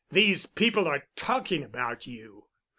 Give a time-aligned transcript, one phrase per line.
[0.09, 2.47] These people are talking about you."